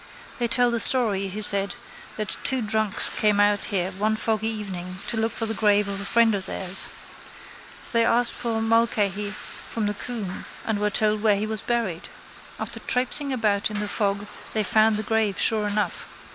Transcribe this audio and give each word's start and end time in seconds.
—They 0.39 0.47
tell 0.47 0.71
the 0.71 0.79
story, 0.79 1.27
he 1.27 1.43
said, 1.43 1.75
that 2.17 2.35
two 2.43 2.63
drunks 2.63 3.07
came 3.07 3.39
out 3.39 3.65
here 3.65 3.91
one 3.91 4.15
foggy 4.15 4.47
evening 4.47 4.97
to 5.09 5.15
look 5.15 5.31
for 5.31 5.45
the 5.45 5.53
grave 5.53 5.87
of 5.87 6.01
a 6.01 6.05
friend 6.05 6.33
of 6.33 6.47
theirs. 6.47 6.87
They 7.91 8.03
asked 8.03 8.33
for 8.33 8.63
Mulcahy 8.63 9.29
from 9.29 9.85
the 9.85 9.93
Coombe 9.93 10.45
and 10.65 10.79
were 10.79 10.89
told 10.89 11.21
where 11.21 11.35
he 11.37 11.45
was 11.45 11.61
buried. 11.61 12.09
After 12.59 12.79
traipsing 12.79 13.31
about 13.31 13.69
in 13.69 13.79
the 13.79 13.87
fog 13.87 14.25
they 14.55 14.63
found 14.63 14.95
the 14.97 15.03
grave 15.03 15.39
sure 15.39 15.67
enough. 15.67 16.07